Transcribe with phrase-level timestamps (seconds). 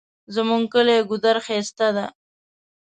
[0.35, 2.05] زمونږ کلی ګودر ښایسته ده